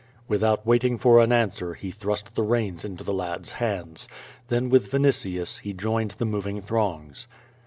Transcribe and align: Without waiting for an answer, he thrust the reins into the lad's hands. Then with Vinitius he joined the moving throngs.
Without 0.27 0.65
waiting 0.65 0.97
for 0.97 1.19
an 1.21 1.31
answer, 1.31 1.75
he 1.75 1.91
thrust 1.91 2.33
the 2.33 2.41
reins 2.41 2.83
into 2.83 3.03
the 3.03 3.13
lad's 3.13 3.51
hands. 3.51 4.07
Then 4.47 4.67
with 4.67 4.89
Vinitius 4.89 5.59
he 5.59 5.73
joined 5.73 6.15
the 6.17 6.25
moving 6.25 6.59
throngs. 6.59 7.27